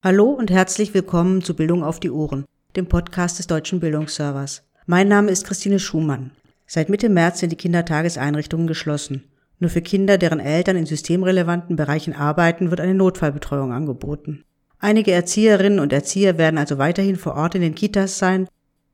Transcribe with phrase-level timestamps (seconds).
[0.00, 2.44] Hallo und herzlich willkommen zu Bildung auf die Ohren,
[2.76, 4.62] dem Podcast des Deutschen Bildungsservers.
[4.86, 6.30] Mein Name ist Christine Schumann.
[6.68, 9.24] Seit Mitte März sind die Kindertageseinrichtungen geschlossen.
[9.58, 14.44] Nur für Kinder, deren Eltern in systemrelevanten Bereichen arbeiten, wird eine Notfallbetreuung angeboten.
[14.78, 18.46] Einige Erzieherinnen und Erzieher werden also weiterhin vor Ort in den Kitas sein,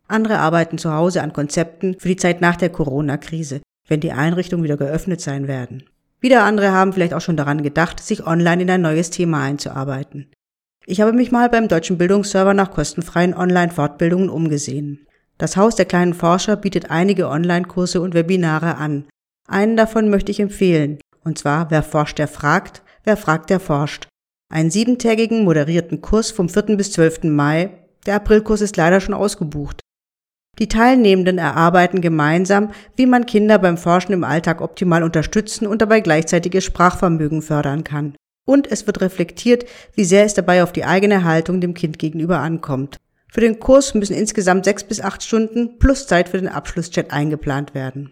[0.08, 4.64] andere arbeiten zu Hause an Konzepten für die Zeit nach der Corona-Krise, wenn die Einrichtungen
[4.64, 5.82] wieder geöffnet sein werden.
[6.20, 10.30] Wieder andere haben vielleicht auch schon daran gedacht, sich online in ein neues Thema einzuarbeiten.
[10.86, 15.06] Ich habe mich mal beim Deutschen Bildungsserver nach kostenfreien Online-Fortbildungen umgesehen.
[15.38, 19.06] Das Haus der kleinen Forscher bietet einige Online-Kurse und Webinare an.
[19.48, 24.08] Einen davon möchte ich empfehlen, und zwar Wer forscht, der fragt, wer fragt, der forscht.
[24.52, 26.76] Einen siebentägigen moderierten Kurs vom 4.
[26.76, 27.24] bis 12.
[27.24, 27.70] Mai.
[28.04, 29.80] Der Aprilkurs ist leider schon ausgebucht.
[30.58, 36.00] Die Teilnehmenden erarbeiten gemeinsam, wie man Kinder beim Forschen im Alltag optimal unterstützen und dabei
[36.00, 38.14] gleichzeitiges Sprachvermögen fördern kann
[38.44, 42.38] und es wird reflektiert, wie sehr es dabei auf die eigene Haltung dem Kind gegenüber
[42.38, 42.98] ankommt.
[43.28, 47.74] Für den Kurs müssen insgesamt sechs bis acht Stunden plus Zeit für den Abschlusschat eingeplant
[47.74, 48.10] werden.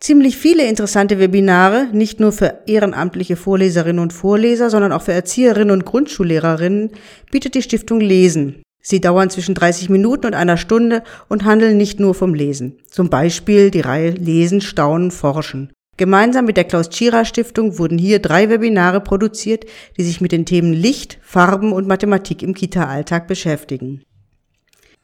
[0.00, 5.72] Ziemlich viele interessante Webinare, nicht nur für ehrenamtliche Vorleserinnen und Vorleser, sondern auch für Erzieherinnen
[5.72, 6.90] und Grundschullehrerinnen,
[7.32, 8.62] bietet die Stiftung Lesen.
[8.80, 12.78] Sie dauern zwischen 30 Minuten und einer Stunde und handeln nicht nur vom Lesen.
[12.88, 15.72] Zum Beispiel die Reihe Lesen, Staunen, Forschen.
[15.98, 21.18] Gemeinsam mit der Klaus-Tschira-Stiftung wurden hier drei Webinare produziert, die sich mit den Themen Licht,
[21.22, 24.02] Farben und Mathematik im Kita-Alltag beschäftigen.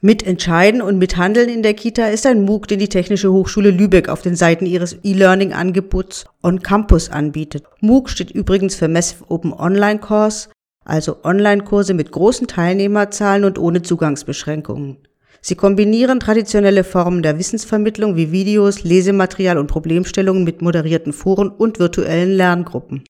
[0.00, 4.22] Mitentscheiden und mithandeln in der Kita ist ein MOOC, den die Technische Hochschule Lübeck auf
[4.22, 7.64] den Seiten ihres E-Learning-Angebots On Campus anbietet.
[7.80, 10.48] MOOC steht übrigens für Massive Open Online Course,
[10.84, 14.98] also Online-Kurse mit großen Teilnehmerzahlen und ohne Zugangsbeschränkungen.
[15.40, 21.78] Sie kombinieren traditionelle Formen der Wissensvermittlung wie Videos, Lesematerial und Problemstellungen mit moderierten Foren und
[21.78, 23.04] virtuellen Lerngruppen.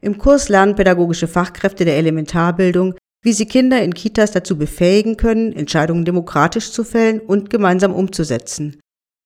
[0.00, 5.52] Im Kurs lernen pädagogische Fachkräfte der Elementarbildung, wie sie Kinder in Kitas dazu befähigen können,
[5.52, 8.80] Entscheidungen demokratisch zu fällen und gemeinsam umzusetzen.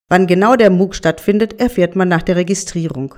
[0.09, 3.15] Wann genau der MOOC stattfindet, erfährt man nach der Registrierung.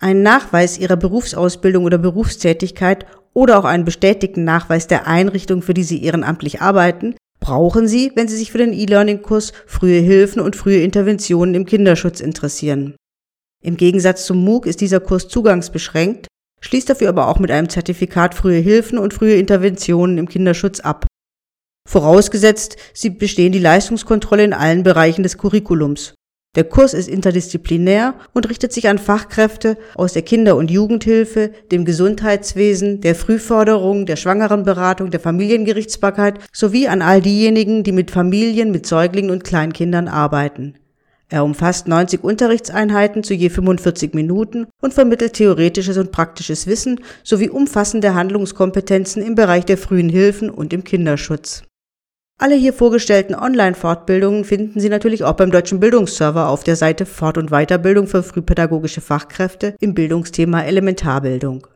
[0.00, 3.04] Ein Nachweis ihrer Berufsausbildung oder Berufstätigkeit
[3.34, 7.14] oder auch einen bestätigten Nachweis der Einrichtung, für die sie ehrenamtlich arbeiten,
[7.48, 12.20] brauchen Sie, wenn Sie sich für den E-Learning-Kurs frühe Hilfen und frühe Interventionen im Kinderschutz
[12.20, 12.94] interessieren.
[13.64, 16.26] Im Gegensatz zum MOOC ist dieser Kurs zugangsbeschränkt,
[16.60, 21.06] schließt dafür aber auch mit einem Zertifikat frühe Hilfen und frühe Interventionen im Kinderschutz ab.
[21.88, 26.12] Vorausgesetzt, Sie bestehen die Leistungskontrolle in allen Bereichen des Curriculums.
[26.58, 31.84] Der Kurs ist interdisziplinär und richtet sich an Fachkräfte aus der Kinder- und Jugendhilfe, dem
[31.84, 38.86] Gesundheitswesen, der Frühförderung, der Schwangerenberatung, der Familiengerichtsbarkeit sowie an all diejenigen, die mit Familien, mit
[38.86, 40.74] Säuglingen und Kleinkindern arbeiten.
[41.28, 47.50] Er umfasst 90 Unterrichtseinheiten zu je 45 Minuten und vermittelt theoretisches und praktisches Wissen sowie
[47.50, 51.67] umfassende Handlungskompetenzen im Bereich der frühen Hilfen und im Kinderschutz.
[52.40, 57.36] Alle hier vorgestellten Online-Fortbildungen finden Sie natürlich auch beim Deutschen Bildungsserver auf der Seite Fort-
[57.36, 61.66] und Weiterbildung für frühpädagogische Fachkräfte im Bildungsthema Elementarbildung.